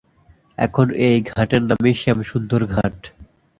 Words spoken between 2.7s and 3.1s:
ঘাট।